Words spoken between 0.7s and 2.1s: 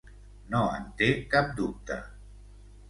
en té cap dubte.